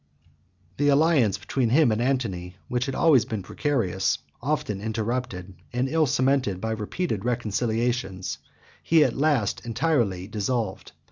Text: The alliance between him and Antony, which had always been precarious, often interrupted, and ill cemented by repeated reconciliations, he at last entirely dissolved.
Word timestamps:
The 0.77 0.87
alliance 0.87 1.37
between 1.37 1.69
him 1.69 1.91
and 1.91 2.01
Antony, 2.01 2.55
which 2.69 2.87
had 2.87 2.95
always 2.95 3.23
been 3.23 3.43
precarious, 3.43 4.17
often 4.41 4.81
interrupted, 4.81 5.53
and 5.71 5.87
ill 5.87 6.07
cemented 6.07 6.59
by 6.59 6.71
repeated 6.71 7.23
reconciliations, 7.23 8.39
he 8.81 9.03
at 9.03 9.15
last 9.15 9.63
entirely 9.63 10.25
dissolved. 10.25 10.93